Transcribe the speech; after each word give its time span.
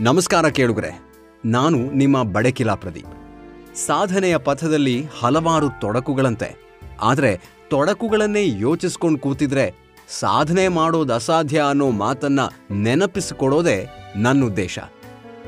ನಮಸ್ಕಾರ 0.00 0.48
ಕೇಳುಗರೆ, 0.48 1.00
ನಾನು 1.44 1.90
ನಿಮ್ಮ 1.90 2.22
ಬಡಕಿಲಾ 2.22 2.74
ಪ್ರದೀಪ್. 2.74 3.06
ಸಾಧನೆಯ 3.76 4.36
ಪಥದಲ್ಲಿ 4.36 5.06
ಹಲವಾರು 5.18 5.68
ತೊಡಕುಗಳಂತೆ, 5.80 6.48
ಆದರೆ 7.00 7.40
ತೊಡಕುಗಳನ್ನೇ 7.70 8.58
ಯೋಚಿಸ್ಕೊಂಡು 8.58 9.18
ಕೂತಿದ್ರೆ 9.18 9.74
ಸಾಧನೆ 10.08 10.68
ಮಾಡೋದು 10.68 11.14
ಅಸಾಧ್ಯ 11.14 11.62
ಅನ್ನೋ 11.68 11.90
ಮಾತನ್ನ 11.90 12.40
ನೆನಪಿಸಿಕೊಡೋದೇ 12.70 13.86
ನನ್ನ 14.16 14.44
ಉದ್ದೇಶ 14.44 14.78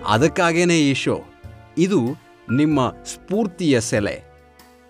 ಅದಕ್ಕಾಗೇನೆ 0.07 0.81
ಈ 0.81 0.95
ಶೋ? 0.95 1.25
ಇದು 1.79 2.01
ನಿಮ್ಮ 2.53 2.91
ಸ್ಫೂರ್ತಿಯ 3.05 3.81
ಸೆಲೆ. 3.81 4.23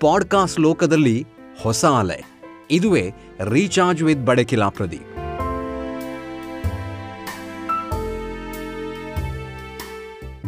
ಪಾಡ್ಕಾಸ್ಟ್ 0.00 0.61
ಲೋಕದಲ್ಲಿ 0.61 1.27
ಹೊಸ 1.62 1.84
ಅಲೆ. 1.84 2.25
ಇದುವೇ 2.70 3.12
ರೀಚಾರ್ಜ್ 3.41 4.02
ವಿತ್ 4.02 4.27
ಬಡಕಿಲಾ 4.27 4.68
ಪ್ರದೀಪ್. 4.68 5.25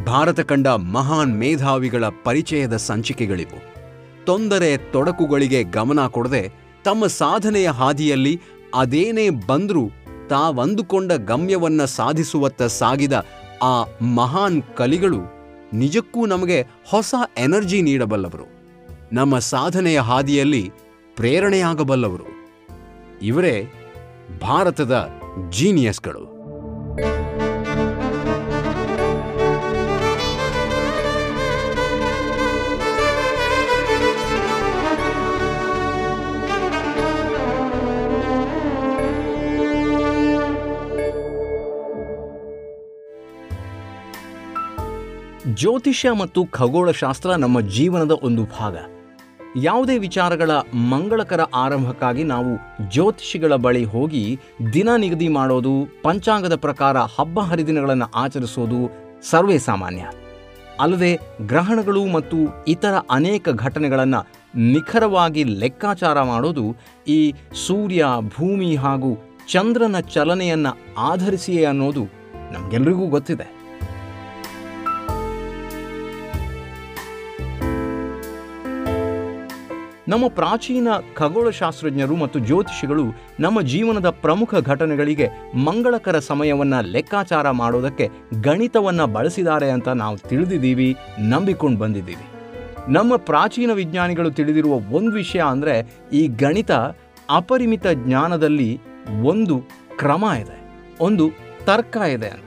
ಭಾರತ 0.08 0.40
ಕಂಡ 0.40 0.66
ಮಹಾನ್ 0.68 1.38
ಮೇಧಾವಿಗಳ 1.38 2.04
ಪರಿಚಯದ 2.24 2.76
ಸಂಚಿಕೆಗಳಿವು. 2.76 3.74
ತೊಂದರೆ 4.24 4.76
ತೊಡಕುಗಳಿಗೆ 4.76 5.62
ಗಮನ 5.62 6.06
ಕೊಡದೆ 6.06 6.52
ತಮ್ಮ 6.84 7.06
ಸಾಧನೆಯ 7.06 7.70
ಹಾದಿಯಲ್ಲಿ 7.70 8.40
ಅದೇನೇ 8.74 9.30
ಬಂದರೂ 9.30 9.90
ತಾವಂದುಕೊಂಡ 10.28 11.12
ಗಮ್ಯವನ್ನ 11.12 11.84
ಸಾಧಿಸುವತ್ತ 11.84 12.62
ಸಾಗಿದ 12.62 13.26
ಆ 13.62 14.04
ಮಹಾನ್ 14.14 14.62
ಕಲಿಗಳು 14.76 15.18
ನಿಜಕ್ಕೂ 15.72 16.26
ನಮಗೆ 16.26 16.62
ಹೊಸ 16.62 17.14
ಎನರ್ಜಿ 17.38 17.82
ನೀಡಬಲ್ಲವರು. 17.82 18.46
ನಮ್ಮ 19.12 19.38
ಸಾಧನೆಯ 19.38 20.00
ಹಾದಿಯಲ್ಲಿ 20.00 20.70
ಪ್ರೇರಣೆಯಾಗಬಲ್ಲವರು. 21.16 22.26
ಇವರೇ 23.22 23.72
ಭಾರತದ 24.42 25.08
ಜೀನಿಯಸ್ಗಳು. 25.50 26.37
ಜ್ಯೋತಿಷ್ಯ 45.58 46.10
ಮತ್ತು 46.12 46.46
ಖಗೋಳಶಾಸ್ತ್ರ 46.46 47.30
ನಮ್ಮ 47.34 47.60
ಜೀವನದ 47.60 48.10
ಒಂದು 48.22 48.42
ಭಾಗ. 48.44 48.76
ಯಾವುದೇ 49.56 49.98
ವಿಚಾರಗಳ 49.98 50.50
ಮಂಗಳಕರ 50.90 51.40
ಆರಂಭಕ್ಕಾಗಿ 51.54 52.24
ನಾವು 52.24 52.52
ಜ್ಯೋತಿಷಿಗಳ 52.90 53.54
ಬಳಿ 53.54 53.84
ಹೋಗಿ 53.84 54.38
ದಿನ 54.72 54.88
ನಿಗದಿ 54.96 55.28
ಮಾಡೋದು, 55.28 56.02
ಪಂಚಾಂಗದ 56.02 56.56
ಪ್ರಕಾರ 56.56 56.96
ಹಬ್ಬ 56.96 57.40
ಹರಿದಿನಗಳನ್ನು 57.40 58.10
ಆಚರಿಸೋದು 58.14 58.80
ಸರ್ವೇ 59.30 59.58
ಸಾಮಾನ್ಯ. 59.58 60.04
ಅಲ್ಲದೆ 60.80 61.18
ಗ್ರಹಣಗಳು 61.46 62.06
ಮತ್ತು 62.06 62.64
ಇತರ 62.68 62.94
ಅನೇಕ 63.10 63.48
ಘಟನೆಗಳನ್ನು 63.48 64.20
ನಿಖರವಾಗಿ 64.72 65.44
ಲೆಕ್ಕಾಚಾರ 65.44 66.22
ಮಾಡೋದು 66.22 66.76
ಈ 67.08 67.20
ಸೂರ್ಯ, 67.66 68.04
ಭೂಮಿ 68.36 68.76
ಹಾಗೂ 68.76 69.12
ಚಂದ್ರನ 69.48 70.00
ಚಲನೆಯನ್ನು 70.00 70.78
ಆಧರಿಸಿಯೇ 70.98 71.64
ಅನ್ನೋದು 71.64 72.04
ನಮಗೆಲ್ಲರಿಗೂ 72.52 73.06
ಗೊತ್ತಿದೆ. 73.06 73.57
ನಮ್ಮ 80.10 80.24
ಪ್ರಾಚೀನ 80.38 80.88
ಖಗೋಳಶಾಸ್ತ್ರಜ್ಞರು 81.18 82.14
ಮತ್ತು 82.22 82.38
ಜ್ಯೋತಿಷಿಗಳು 82.48 83.04
ನಮ್ಮ 83.44 83.58
ಜೀವನದ 83.72 84.08
ಪ್ರಮುಖ 84.24 84.60
ಘಟನೆಗಳಿಗೆ 84.72 85.26
ಮಂಗಳಕರ 85.66 86.18
ಸಮಯವನ್ನು 86.28 86.78
ಲೆಕ್ಕಾಚಾರ 86.94 87.50
ಮಾಡೋದಕ್ಕೆ 87.62 88.06
ಗಣಿತವನ್ನು 88.46 89.06
ಬಳಸಿದ್ದಾರೆ 89.16 89.68
ಅಂತ 89.76 89.88
ನಾವು 90.02 90.16
ತಿಳಿದಿದ್ದೀವಿ, 90.30 90.88
ನಂಬಿಕೊಂಡು 91.32 91.80
ಬಂದಿದ್ದೀವಿ. 91.84 92.26
ನಮ್ಮ 92.96 93.12
ಪ್ರಾಚೀನ 93.30 93.70
ವಿಜ್ಞಾನಿಗಳು 93.80 94.30
ತಿಳಿದಿರುವ 94.38 94.74
ಒಂದು 94.98 95.14
ವಿಷಯ 95.20 95.42
ಅಂದರೆ 95.54 95.74
ಈ 96.20 96.22
ಗಣಿತ 96.44 96.72
ಅಪರಿಮಿತ 97.40 97.86
ಜ್ಞಾನದಲ್ಲಿ 98.04 98.70
ಒಂದು 99.32 99.56
ಕ್ರಮ 100.02 100.24
ಇದೆ, 100.42 100.58
ಒಂದು 101.08 101.24
ತರ್ಕ 101.68 101.96
ಇದೆ 102.16 102.30
ಅಂತ. 102.36 102.44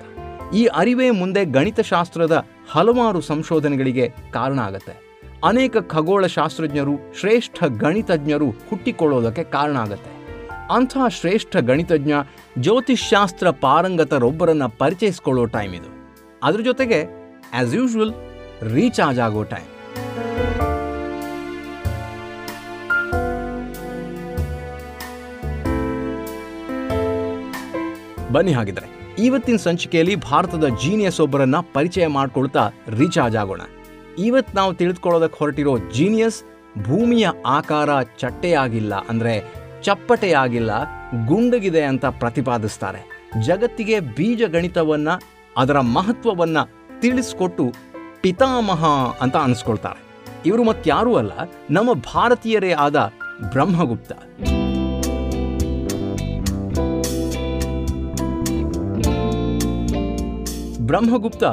ಈ 0.60 0.64
ಅರಿವೇ 0.82 1.10
ಮುಂದೆ 1.22 1.42
ಗಣಿತಶಾಸ್ತ್ರದ 1.58 2.36
ಹಲವಾರು 2.74 3.22
ಸಂಶೋಧನೆಗಳಿಗೆ 3.32 4.08
ಕಾರಣ 4.34 4.60
ಆಗತ್ತೆ. 4.70 4.96
ಅನೇಕ 5.44 5.78
ಖಗೋಳ 5.78 6.26
ಶಾಸ್ತ್ರಜ್ಞರು 6.26 7.20
ಶ್ರೇಷ್ಠ 7.20 7.64
ಗಣಿತಜ್ಞರು 7.64 8.50
ಹುಟ್ಟಿಕೊಳ್ಳೋದಕ್ಕೆ 8.50 9.44
ಕಾರಣ 9.44 9.78
ಆಗುತ್ತೆ. 9.78 10.12
ಅಂತಹ 10.74 11.08
ಶ್ರೇಷ್ಠ 11.08 11.58
ಗಣಿತಜ್ಞ 11.58 12.12
ಜ್ಯೋತಿಷ್ಶಾಸ್ತ್ರ 12.60 13.50
ಪಾರಂಗತರೊಬ್ಬರನ್ನು 13.50 14.70
ಪರಿಚಯಿಸ್ಕೊಳ್ಳೋ 14.70 15.46
ಟೈಮ್ 15.46 15.74
ಇದು. 15.74 16.20
ಅದ್ರ 16.44 16.62
ಜೊತೆಗೆ 16.62 17.06
ಆಸ್ 17.54 17.76
ಯೂಶುವಲ್ 17.76 18.14
ರೀಚಾರ್ಜ್ 18.74 19.20
ಆಗೋ 19.20 19.44
ಟೈಮ್ 19.44 19.68
ಬನ್ನಿ 28.34 28.54
ಹಾಗಿದ್ರೆ, 28.54 29.16
ಇವತ್ತಿನ 29.20 29.56
ಸಂಚಿಕೆಯಲ್ಲಿ 29.56 30.16
ಭಾರತದ 30.16 30.68
ಜೀನಿಯಸ್ 30.68 31.20
ಒಬ್ಬರನ್ನ 31.20 31.56
ಪರಿಚಯ 31.74 32.08
ಮಾಡ್ಕೊಳ್ತಾ 32.08 32.72
ರೀಚಾರ್ಜ್ 32.98 33.38
ಆಗೋಣ. 33.38 33.62
ಇವತ್ತು 34.20 34.56
ನಾವು 34.58 34.74
ತಿಳಿದುಕೊಳ್ಳೋದಕ್ಕೆ 34.74 35.38
ಹೊರಟಿರೋ 35.40 35.78
ಜೀನಿಯಸ್ 35.78 36.40
ಭೂಮಿಯ 36.88 37.28
ಆಕಾರ 37.46 37.90
ಚಟ್ಟೆಯಾಗಿಲ್ಲ 38.18 38.94
ಅಂದರೆ 39.10 39.34
ಚಪ್ಪಟೆಯಾಗಿಲ್ಲ, 39.84 40.72
ಗುಂಡಗಿದೆ 41.28 41.84
ಅಂತ 41.84 42.06
ಪ್ರತಿಪಾದಿಸ್ತಾರೆ. 42.06 43.02
ಜಗತ್ತಿಗೆ 43.48 44.00
ಬೀಜ 44.00 44.42
ಗಣಿತವನ್ನ 44.56 45.10
ಅದರ 45.58 45.80
ಮಹತ್ವವನ್ನ 45.80 46.58
ತಿಳಿಸ್ಕೊಟ್ಟು 47.02 47.66
ಪಿತಾಮಹ 48.22 48.86
ಅಂತ 49.22 49.38
ಅನಿಸ್ಕೊಳ್ತಾರೆ. 49.38 50.02
ಇವರು 50.46 50.64
ಮತ್ತಾರೂ 50.64 51.16
ಅಲ್ಲ, 51.16 51.34
ನಮ್ಮ 51.72 51.94
ಭಾರತೀಯರೇ 52.14 52.72
ಆದ 52.86 52.98
ಬ್ರಹ್ಮಗುಪ್ತ. 53.54 54.12
ಬ್ರಹ್ಮಗುಪ್ತ 60.90 61.44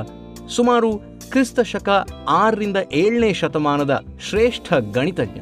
ಸುಮಾರು 0.56 0.90
ಕ್ರಿಸ್ತ 1.30 1.60
ಶಕ 1.60 1.88
ಆರರಿಂದ 2.28 2.76
ಏಳನೇ 2.92 3.32
ಶತಮಾನದ 3.32 4.04
ಶ್ರೇಷ್ಠ 4.28 4.74
ಗಣಿತಜ್ಞ. 4.74 5.40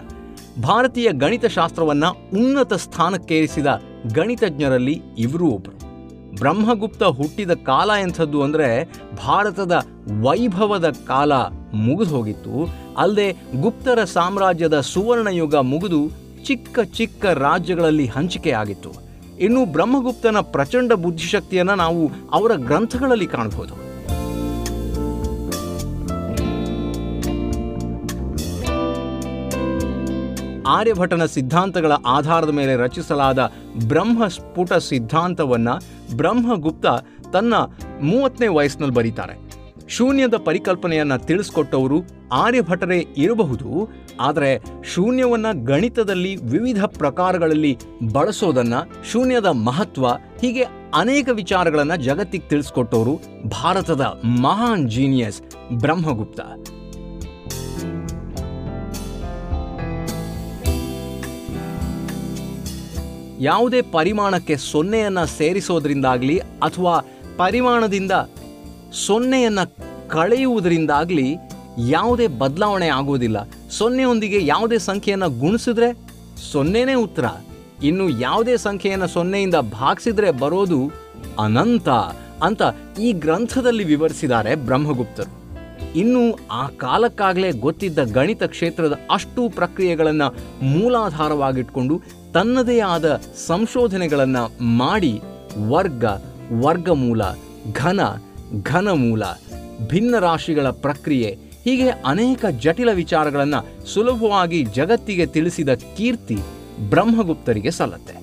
ಭಾರತೀಯ 0.63 1.13
ಗಣಿತಶಾಸ್ತ್ರವನ್ನು 1.13 2.11
ಉನ್ನತ 2.11 2.75
ಸ್ಥಾನಕ್ಕೇರಿಸಿದ 2.75 3.67
ಗಣಿತಜ್ಞರಲ್ಲಿ 4.15 5.03
ಇವರೂ 5.19 5.47
ಒಬ್ಬರು 5.47 5.77
ಬ್ರಹ್ಮಗುಪ್ತ 6.37 7.03
ಹುಟ್ಟಿದ 7.03 7.51
ಕಾಲ 7.51 7.91
ಎಂಥದ್ದು 8.01 8.43
ಅಂದರೆ 8.43 8.85
ಭಾರತದ 9.25 9.87
ವೈಭವದ 10.23 10.91
ಕಾಲ 10.91 11.33
ಮುಗಿದು 11.75 12.17
ಹೋಗಿತ್ತು. 12.17 12.69
ಅಲ್ಲದೆ 12.99 13.33
ಗುಪ್ತರ 13.61 14.05
ಸಾಮ್ರಾಜ್ಯದ 14.05 14.81
ಸುವರ್ಣಯುಗ 14.81 15.55
ಮುಗಿದು 15.55 16.11
ಚಿಕ್ಕ 16.45 16.79
ಚಿಕ್ಕ 16.81 17.27
ರಾಜ್ಯಗಳಲ್ಲಿ 17.27 18.07
ಹಂಚಿಕೆಯಾಗಿತ್ತು 18.07 18.93
ಇನ್ನು 19.39 19.65
ಬ್ರಹ್ಮಗುಪ್ತನ 19.73 20.41
ಪ್ರಚಂಡ 20.41 20.93
ಬುದ್ಧಿಶಕ್ತಿಯನ್ನು 20.93 21.75
ನಾವು 21.75 22.11
ಅವರ 22.33 22.53
ಗ್ರಂಥಗಳಲ್ಲಿ 22.55 23.27
ಕಾಣಬಹುದು. 23.27 23.86
ಆರ್ಯಭಟನ 30.67 31.25
ಸಿದ್ಧಾಂತಗಳ 31.25 31.93
ಆಧಾರದ 32.07 32.49
ಮೇಲೆ 32.49 32.77
ರಚಿಸಲಾದ 32.77 33.53
ಬ್ರಹ್ಮಸ್ಫುಟ 33.87 34.73
ಸಿದ್ಧಾಂತವನ್ನು 34.73 35.75
ಬ್ರಹ್ಮಗುಪ್ತ 36.17 36.87
ತನ್ನ 37.33 37.55
ಮೂವತ್ತನೇ 38.01 38.47
ವಯಸ್ಸಿನಲ್ಲಿ 38.47 38.95
ಬರೀತಾರೆ. 38.95 39.35
ಶೂನ್ಯದ 39.89 40.35
ಪರಿಕಲ್ಪನೆಯನ್ನು 40.35 41.19
ತಿಳಿಸ್ಕೊಟ್ಟವರು 41.27 41.99
ಆರ್ಯಭಟರೇ 42.33 43.07
ಇರಬಹುದು, 43.17 43.69
ಆದರೆ 44.21 44.51
ಶೂನ್ಯವನ್ನು 44.95 45.65
ಗಣಿತದಲ್ಲಿ 45.65 46.37
ವಿವಿಧ 46.37 46.85
ಪ್ರಕಾರಗಳಲ್ಲಿ 46.85 47.73
ಬಳಸೋದನ್ನು 48.13 48.81
ಶೂನ್ಯದ 49.13 49.47
ಮಹತ್ವ 49.47 50.07
ಹೀಗೆ 50.41 50.65
ಅನೇಕ 50.95 51.29
ವಿಚಾರಗಳನ್ನು 51.33 51.97
ಜಗತ್ತಿಗೆ 52.03 52.49
ತಿಳಿಸ್ಕೊಟ್ಟವರು 52.49 53.15
ಭಾರತದ 53.49 54.01
ಮಹಾನ್ 54.43 54.91
ಜೀನಿಯಸ್ 54.91 55.43
ಬ್ರಹ್ಮಗುಪ್ತ. 55.73 56.41
ಯಾವುದೇ 63.41 63.83
ಪರಿಮಾಣಕ್ಕೆ 63.83 64.57
ಸೊನ್ನೆಯನ್ನು 64.57 65.27
ಸೇರಿಸೋದ್ರಿಂದಾಗಲಿ 65.27 66.39
ಅಥವಾ 66.39 67.05
ಪರಿಮಾಣದಿಂದ 67.37 68.13
ಸೊನ್ನೆಯನ್ನು 69.07 69.77
ಕಳೆಯುವುದರಿಂದಾಗಲಿ 70.09 71.35
ಯಾವುದೇ 71.89 72.27
ಬದಲಾವಣೆ 72.27 72.89
ಆಗೋದಿಲ್ಲ 72.89 73.49
ಸೊನ್ನೆಯೊಂದಿಗೆ 73.71 74.47
ಯಾವುದೇ 74.47 74.79
ಸಂಖ್ಯೆಯನ್ನು 74.79 75.41
ಗುಣಿಸಿದ್ರೆ 75.41 75.99
ಸೊನ್ನೆನೇ 76.53 76.95
ಉತ್ತರ. 76.95 77.25
ಇನ್ನು 77.83 78.09
ಯಾವುದೇ 78.09 78.57
ಸಂಖ್ಯೆಯನ್ನು 78.57 79.07
ಸೊನ್ನೆಯಿಂದ 79.07 79.55
ಭಾಗಿಸಿದ್ರೆ 79.55 80.31
ಬರೋದು 80.31 80.93
ಅನಂತ 81.39 81.89
ಅಂತ 82.43 82.63
ಈ 83.01 83.13
ಗ್ರಂಥದಲ್ಲಿ 83.13 83.85
ವಿವರಿಸಿದ್ದಾರೆ 83.85 84.55
ಬ್ರಹ್ಮಗುಪ್ತರು. 84.55 85.47
ಇನ್ನು 85.95 86.39
ಆ 86.51 86.69
ಕಾಲಕ್ಕಾಗಲೇ 86.69 87.53
ಗೊತ್ತಿದ್ದ 87.53 87.99
ಗಣಿತ 87.99 88.43
ಕ್ಷೇತ್ರದ 88.43 88.99
ಅಷ್ಟು 89.11 89.49
ಪ್ರಕ್ರಿಯೆಗಳನ್ನು 89.49 90.35
ಮೂಲಾಧಾರವಾಗಿಟ್ಕೊಂಡು 90.67 92.03
ತನ್ನದೇ 92.37 92.81
ಆದ 92.81 93.23
ಸಂಶೋಧನೆಗಳನ್ನು 93.47 94.43
ಮಾಡಿ 94.77 95.21
ವರ್ಗ, 95.69 96.05
ವರ್ಗಮೂಲ, 96.63 97.23
ಘನ, 97.73 98.01
ಘನಮೂಲ, 98.63 99.23
ಭಿನ್ನ 99.87 100.15
ರಾಶಿಗಳ 100.19 100.71
ಪ್ರಕ್ರಿಯೆ, 100.71 101.31
ಹೀಗೆ 101.65 101.89
ಅನೇಕ 101.89 102.45
ಜಟಿಲ 102.59 102.91
ವಿಚಾರಗಳನ್ನು 102.93 103.87
ಸುಲಭವಾಗಿ 103.93 104.65
ಜಗತ್ತಿಗೆ 104.65 105.27
ತಿಳಿಸಿದ 105.27 105.69
ಕೀರ್ತಿ 105.97 106.39
ಬ್ರಹ್ಮಗುಪ್ತರಿಗೆ 106.91 107.71
ಸಲ್ಲತ್ತೆ. 107.71 108.15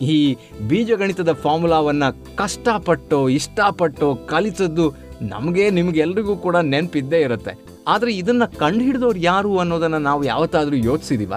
ಈ 0.03 0.37
ಬೀಜಗಣಿತದ 0.69 1.33
ಫಾರ್ಮುಲಾವನ್ನು 1.33 2.37
ಕಷ್ಟಪಟ್ಟು, 2.37 3.29
ಇಷ್ಟಪಟ್ಟು 3.29 4.27
ಕಲಿತದ್ದು 4.27 4.95
ನಮಗೆ, 5.23 5.71
ನಿಮಗೆಲ್ರಿಗೂ 5.71 6.37
ಕೂಡ 6.37 6.57
ನೆನಪಿದ್ದೇ 6.57 7.21
ಇರುತ್ತೆ. 7.21 7.59
ಆದರೆ 7.89 8.17
ಇದನ್ನು 8.17 8.59
ಕಂಡುಹಿಡಿದವ್ರು 8.59 9.19
ಯಾರು 9.19 9.59
ಅನ್ನೋದನ್ನು 9.59 9.99
ನಾವು 9.99 10.25
ಯಾವತ್ತಾದರೂ 10.25 10.77
ಯೋಚಿಸಿದೀವ? 10.77 11.33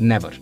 ನೆವರ್ 0.00 0.34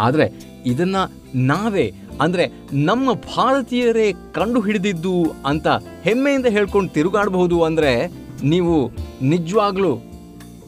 ಆದರೆ 0.00 0.56
ಇದನ್ನು 0.66 1.34
ನಾವೇ, 1.34 1.92
ಅಂದರೆ 2.20 2.46
ನಮ್ಮ 2.72 3.12
ಭಾರತೀಯರೇ 3.12 4.12
ಕಂಡು 4.12 4.60
ಹಿಡಿದಿದ್ದು 4.60 5.32
ಅಂತ 5.46 5.68
ಹೆಮ್ಮೆಯಿಂದ 6.02 6.46
ಹೇಳ್ಕೊಂಡು 6.46 6.92
ತಿರುಗಾಡಬಹುದು 6.92 7.62
ಅಂದರೆ 7.62 8.12
ನೀವು 8.42 8.90
ನಿಜವಾಗ್ಲೂ 9.22 10.09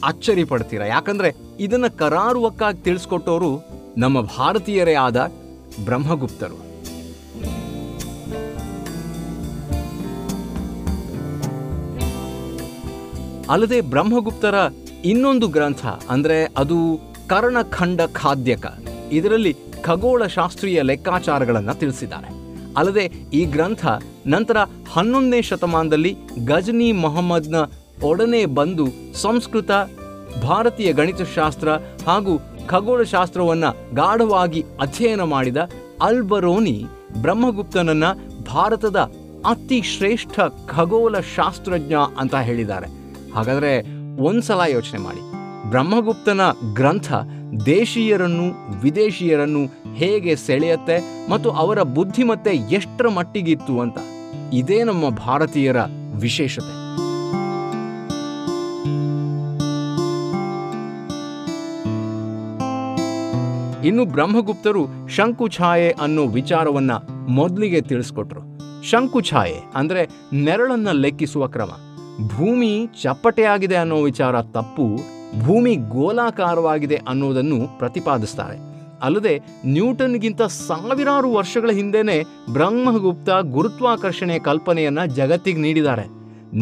ಅಚ್ಚರಿ 0.05 0.45
ಪಡ್ತೀರಾ 0.45 0.87
ಯಾಕಂದ್ರೆ 0.87 1.35
ಇದನ್ನ 1.61 1.87
ಕರಾರುವಕ್ಕಾಗಿ 1.87 2.83
ತಿಳಿಸ್ಕೊಟ್ಟವರು 2.83 3.69
ನಮ್ಮ 3.99 4.21
ಭಾರತೀಯರೇ 4.21 4.95
ಆದ 4.95 5.33
ಬ್ರಹ್ಮಗುಪ್ತರು. 5.85 6.73
ಅಲ್ಲದೆ 13.51 13.81
ಬ್ರಹ್ಮಗುಪ್ತರ 13.81 14.55
ಇನ್ನೊಂದು 15.05 15.49
ಗ್ರಂಥ, 15.49 15.87
ಅಂದ್ರೆ 15.87 16.45
ಅದು 16.45 17.01
ಕರ್ಣಖಂಡ 17.29 18.01
ಖಾದ್ಯಕ. 18.13 18.67
ಇದರಲ್ಲಿ 19.13 19.57
ಖಗೋಳ 19.83 20.27
ಶಾಸ್ತ್ರೀಯ 20.27 20.83
ಲೆಕ್ಕಾಚಾರಗಳನ್ನು 20.83 21.75
ತಿಳಿಸಿದ್ದಾರೆ. 21.75 22.29
ಅಲ್ಲದೆ 22.77 23.05
ಈ 23.35 23.45
ಗ್ರಂಥ 23.45 23.87
ನಂತರ 24.27 24.57
ಹನ್ನೊಂದನೇ 24.93 25.43
ಶತಮಾನದಲ್ಲಿ 25.43 26.17
ಗಜನಿ 26.45 26.93
ಮೊಹಮ್ಮದ್ನ 26.93 27.57
ಒಡನೆ 28.05 28.47
ಬಂದು 28.47 28.87
ಸಂಸ್ಕೃತ, 29.15 29.71
ಭಾರತೀಯ 30.43 30.93
ಗಣಿತಶಾಸ್ತ್ರ 30.93 31.69
ಹಾಗೂ 32.07 32.41
ಖಗೋಳಶಾಸ್ತ್ರವನ್ನು 32.67 33.95
ಗಾಢವಾಗಿ 33.95 34.65
ಅಧ್ಯಯನ 34.81 35.21
ಮಾಡಿದ 35.21 35.57
ಅಲ್ಬರೋನಿ 36.03 36.85
ಬ್ರಹ್ಮಗುಪ್ತನನ್ನ 37.23 38.05
ಭಾರತದ 38.53 38.97
ಅತಿ 39.47 39.83
ಶ್ರೇಷ್ಠ 39.83 40.41
ಖಗೋಳ 40.67 41.19
ಶಾಸ್ತ್ರಜ್ಞ 41.19 41.95
ಅಂತ 42.19 42.35
ಹೇಳಿದ್ದಾರೆ. 42.35 42.87
ಹಾಗಾದರೆ 43.33 43.83
ಒಂದ್ಸಲ 44.23 44.61
ಯೋಚನೆ 44.71 45.01
ಮಾಡಿ. 45.01 45.21
ಬ್ರಹ್ಮಗುಪ್ತನ 45.71 46.41
ಗ್ರಂಥ 46.75 47.13
ದೇಶೀಯರನ್ನು 47.67 48.81
ವಿದೇಶಿಯರನ್ನು 48.81 49.95
ಹೇಗೆ 49.95 50.37
ಸೆಳೆಯತ್ತೆ 50.37 51.29
ಮತ್ತು 51.31 51.51
ಅವರ 51.51 51.83
ಬುದ್ಧಿಮತ್ತೆ 51.83 52.51
ಎಷ್ಟರ 52.51 53.09
ಮಟ್ಟಿಗಿತ್ತು 53.09 53.81
ಅಂತ. 53.81 53.99
ಇದೇ 54.53 54.83
ನಮ್ಮ 54.83 55.09
ಭಾರತೀಯರ 55.09 55.77
ವಿಶೇಷತೆ. 56.15 56.82
ಇನ್ನು 63.85 64.05
ಬ್ರಹ್ಮಗುಪ್ತರು 64.05 64.83
ಶಂಕುಛಾಯೆ 65.09 65.91
ಅನ್ನೋ 65.91 66.25
ವಿಚಾರವನ್ನ 66.27 66.93
ಮೊದಲಿಗೆ 67.29 67.81
ತಿಳಿಸ್ಕೊಟ್ರು. 67.81 68.43
ಶಂಕುಛಾಯೆ 68.91 69.59
ಅಂದ್ರೆ 69.75 70.03
ನೆರಳನ್ನ 70.33 70.91
ಲೆಕ್ಕಿಸುವ 70.93 71.47
ಕ್ರಮ. 71.47 71.73
ಭೂಮಿ 72.29 72.71
ಚಪ್ಪಟೆಯಾಗಿದೆ 73.03 73.77
ಅನ್ನೋ 73.77 73.99
ವಿಚಾರ 74.03 74.43
ತಪ್ಪು, 74.43 74.87
ಭೂಮಿ 75.47 75.75
ಗೋಲಾಕಾರವಾಗಿದೆ 75.75 76.97
ಅನ್ನೋದನ್ನು 77.09 77.79
ಪ್ರತಿಪಾದಿಸ್ತಾರೆ. 77.79 78.57
ಅಲ್ಲದೆ 79.03 79.35
ನ್ಯೂಟನ್ಗಿಂತ 79.67 80.43
ಸಾವಿರಾರು 80.43 81.29
ವರ್ಷಗಳ 81.33 81.71
ಹಿಂದೆನೆ 81.71 82.17
ಬ್ರಹ್ಮಗುಪ್ತ 82.53 83.31
ಗುರುತ್ವಾಕರ್ಷಣೆಯ 83.31 84.39
ಕಲ್ಪನೆಯನ್ನ 84.39 85.05
ಜಗತ್ತಿಗೆ 85.05 85.61
ನೀಡಿದ್ದಾರೆ. 85.61 86.07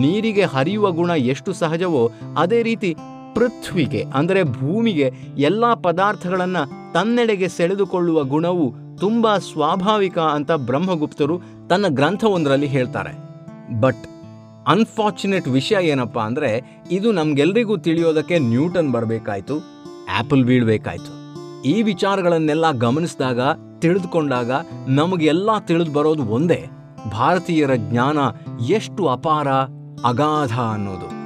ನೀರಿಗೆ 0.03 0.45
ಹರಿಯುವ 0.45 0.91
ಗುಣ 0.91 1.11
ಎಷ್ಟು 1.11 1.53
ಸಹಜವೋ 1.53 2.11
ಅದೇ 2.39 2.63
ರೀತಿ 2.63 2.91
ಪೃಥ್ವಿಗೆ, 3.35 4.03
ಅಂದರೆ 4.15 4.41
ಭೂಮಿಗೆ 4.43 5.09
ಎಲ್ಲ 5.39 5.75
ಪದಾರ್ಥಗಳನ್ನು 5.75 6.80
ತನ್ನೆಡೆಗೆ 6.95 7.49
ಸೆಳೆದುಕೊಳ್ಳುವ 7.49 8.25
ಗುಣವು 8.25 8.75
ತುಂಬಾ 8.99 9.39
ಸ್ವಾಭಾವಿಕ 9.39 10.19
ಅಂತ 10.19 10.53
ಬ್ರಹ್ಮಗುಪ್ತರು 10.53 11.41
ತನ್ನ 11.71 11.85
ಗ್ರಂಥವೊಂದರಲ್ಲಿ 11.89 12.67
ಹೇಳ್ತಾರೆ. 12.67 13.13
ಬಟ್ 13.81 14.07
ಅನ್ಫಾರ್ಚುನೇಟ್ 14.69 15.49
ವಿಷಯ 15.49 15.87
ಏನಪ್ಪ 15.87 16.19
ಅಂದರೆ 16.19 16.81
ಇದು 16.91 17.13
ನಮಗೆಲ್ಲರಿಗೂ 17.13 17.77
ತಿಳಿಯೋದಕ್ಕೆ 17.77 18.39
ನ್ಯೂಟನ್ 18.39 18.93
ಬರಬೇಕಾಯ್ತು 18.93 19.59
ಆ್ಯಪಲ್ 20.17 20.45
ಬೀಳ್ಬೇಕಾಯ್ತು. 20.45 21.21
ಈ 21.63 21.83
ವಿಚಾರಗಳನ್ನೆಲ್ಲ 21.83 22.71
ಗಮನಿಸಿದಾಗ, 22.71 23.41
ತಿಳಿದುಕೊಂಡಾಗ 23.79 24.51
ನಮಗೆಲ್ಲ 24.87 25.59
ತಿಳಿದು 25.59 25.93
ಬರೋದು 25.93 26.25
ಒಂದೇ, 26.25 26.67
ಭಾರತೀಯರ 27.13 27.75
ಜ್ಞಾನ 27.75 28.19
ಎಷ್ಟು 28.71 29.09
ಅಪಾರ, 29.09 29.49
ಅಗಾಧ 30.05 30.53
ಅನ್ನೋದು. 30.53 31.21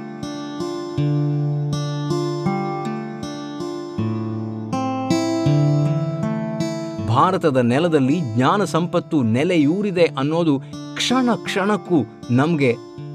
ಭಾರತದ 7.15 7.59
ನೆಲದಲ್ಲಿ 7.71 8.17
ಜ್ಞಾನ 8.35 8.61
ಸಂಪತ್ತು 8.63 9.17
ನೆಲೆಯೂರಿದೆ 9.35 10.05
ಅನ್ನೋದು 10.19 10.53
ಕ್ಷಣ 10.95 11.29
ಕ್ಷಣಕ್ಕೂ 11.43 11.97
ನಮಗೆ 12.31 12.71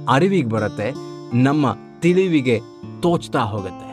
ಅರಿವಿಗೆ 0.09 0.49
ಬರುತ್ತೆ, 0.49 0.89
ನಮ್ಮ 1.43 1.67
ತಿಳಿವಿಗೆ 2.01 2.57
ತೋಚ್ತಾ 3.03 3.43
ಹೋಗುತ್ತೆ. 3.53 3.87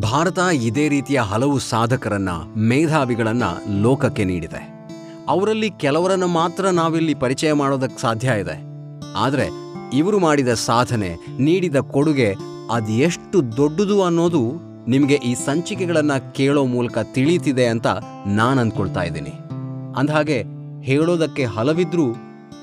ಭಾರತ 0.00 0.38
ಇದೇ 0.68 0.84
ರೀತಿಯ 0.88 1.20
ಹಲವು 1.30 1.56
ಸಾಧಕರನ್ನ, 1.70 2.32
ಮೇಧಾವಿಗಳನ್ನ 2.68 3.44
ಲೋಕಕ್ಕೆ 3.82 4.24
ನೀಡಿದೆ. 4.24 4.62
ಅವರಲ್ಲಿ 5.28 5.70
ಕೆಲವರನ್ನು 5.80 6.28
ಮಾತ್ರ 6.38 6.64
ನಾವಿಲ್ಲಿ 6.80 7.14
ಪರಿಚಯ 7.14 7.52
ಮಾಡೋದಕ್ಕೆ 7.52 8.00
ಸಾಧ್ಯ 8.00 8.40
ಇದೆ. 8.42 8.56
ಆದರೆ 9.16 9.46
ಇವರು 9.92 10.18
ಮಾಡಿದ 10.18 10.52
ಸಾಧನೆ, 10.54 11.10
ನೀಡಿದ 11.38 11.76
ಕೊಡುಗೆ 11.76 12.30
ಅದೆಷ್ಟು 12.70 13.38
ದೊಡ್ಡದು 13.56 14.02
ಅನ್ನೋದು 14.02 14.42
ನಿಮಗೆ 14.88 15.14
ಈ 15.14 15.34
ಸಂಚಿಕೆಗಳನ್ನು 15.34 16.16
ಕೇಳೋ 16.32 16.64
ಮೂಲಕ 16.64 16.98
ತಿಳಿಯುತ್ತಿದೆ 16.98 17.66
ಅಂತ 17.66 17.86
ನಾನು 18.26 18.60
ಅಂದ್ಕೊಳ್ತಾ 18.60 19.02
ಇದ್ದೀನಿ. 19.02 19.34
ಅಂದಹಾಗೆ, 19.96 20.38
ಹೇಳೋದಕ್ಕೆ 20.82 21.44
ಹಲವಿದ್ರೂ, 21.44 22.06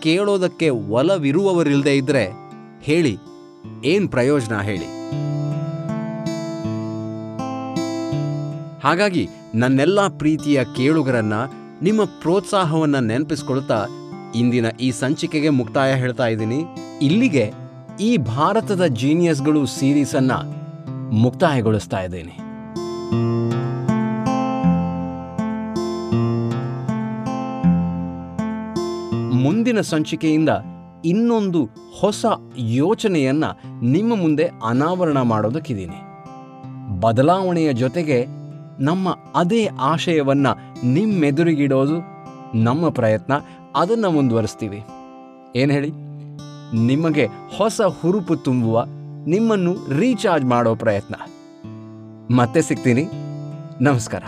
ಕೇಳೋದಕ್ಕೆ 0.01 0.69
ಒಲವಿರುವವರಿಲ್ಲದೆ 0.69 1.98
ಇದ್ರೆ 1.98 2.25
ಹೇಳಿ, 2.81 3.17
ಏನ್ 3.86 4.10
ಪ್ರಯೋಜನ 4.10 4.57
ಹೇಳಿ. 4.62 4.89
ಹಾಗಾಗಿ, 8.84 9.29
ನನ್ನೆಲ್ಲ 9.55 10.07
ಪ್ರೀತಿಯ 10.07 10.63
ಕೇಳುಗರನ್ನ 10.77 11.34
ನಿಮ್ಮ 11.81 12.03
ಪ್ರೋತ್ಸಾಹವನ್ನ 12.03 13.00
ನೆನಪಿಸ್ಕೊಳ್ತಾ 13.00 13.88
ಇಂದಿನ 14.36 14.65
ಈ 14.81 14.91
ಸಂಚಿಕೆಗೆ 14.91 15.50
ಮುಕ್ತಾಯ 15.50 15.93
ಹೇಳ್ತಾ 15.93 16.27
ಇದ್ದೀನಿ. 16.27 16.60
ಇಲ್ಲಿಗೆ 17.01 17.53
ಈ 18.01 18.17
ಭಾರತದ 18.17 18.86
ಜೀನಿಯಸ್ಗಳು 18.86 19.65
ಸೀರೀಸನ್ನು 19.65 20.39
ಮುಕ್ತಾಯಗೊಳಿಸ್ತಾ 21.12 22.01
ಇದ್ದೀನಿ. 22.01 22.36
ಮುಂದಿನ 29.43 29.81
ಸಂಚಿಕೆಯಿಂದ 29.81 30.50
ಇನ್ನೊಂದು 31.05 31.70
ಹೊಸ 32.00 32.25
ಯೋಚನೆಯನ್ನು 32.58 33.81
ನಿಮ್ಮ 33.86 34.15
ಮುಂದೆ 34.15 34.46
ಅನಾವರಣ 34.65 35.22
ಮಾಡೋದಕ್ಕಿದ್ದೀನಿ. 35.22 36.00
ಬದಲಾವಣೆಯ 37.00 37.74
ಜೊತೆಗೆ 37.74 38.25
ನಮ್ಮ 38.79 39.17
ಅದೇ 39.36 39.70
ಆಶಯವನ್ನ 39.81 40.48
ನಿಮ್ಮೆದುರಿಗಿಡೋದು 40.84 41.98
ನಮ್ಮ 42.55 42.89
ಪ್ರಯತ್ನ, 42.89 43.34
ಅದನ್ನು 43.75 44.12
ಮುಂದುವರಿಸ್ತೀವಿ. 44.12 44.84
ಏನು 45.55 45.74
ಹೇಳಿ? 45.74 46.11
ನಿಮಗೆ 46.74 47.28
ಹೊಸ 47.58 47.82
ಹುರುಪು 47.82 48.36
ತುಂಬುವ 48.36 48.86
ನಿಮ್ಮನ್ನು 49.28 49.75
ರೀಚಾರ್ಜ್ 49.98 50.46
ಮಾಡೋ 50.46 50.75
ಪ್ರಯತ್ನ. 50.75 51.16
ಮತ್ತೆ 52.36 52.62
ಸಿಗ್ತೀನಿ. 52.62 53.06
ನಮಸ್ಕಾರ. 53.82 54.24